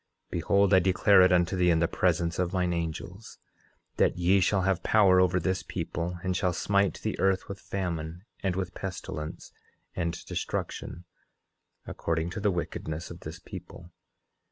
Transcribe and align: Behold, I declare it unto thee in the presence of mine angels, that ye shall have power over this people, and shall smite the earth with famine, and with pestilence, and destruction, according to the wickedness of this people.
Behold, 0.31 0.73
I 0.73 0.79
declare 0.79 1.21
it 1.21 1.31
unto 1.31 1.55
thee 1.55 1.69
in 1.69 1.77
the 1.77 1.87
presence 1.87 2.39
of 2.39 2.53
mine 2.53 2.73
angels, 2.73 3.37
that 3.97 4.17
ye 4.17 4.39
shall 4.39 4.61
have 4.63 4.81
power 4.81 5.19
over 5.21 5.39
this 5.39 5.61
people, 5.61 6.17
and 6.23 6.35
shall 6.35 6.53
smite 6.53 6.99
the 7.03 7.19
earth 7.19 7.47
with 7.47 7.59
famine, 7.59 8.25
and 8.41 8.55
with 8.55 8.73
pestilence, 8.73 9.51
and 9.95 10.25
destruction, 10.25 11.05
according 11.85 12.31
to 12.31 12.39
the 12.39 12.49
wickedness 12.49 13.11
of 13.11 13.19
this 13.19 13.37
people. 13.37 13.91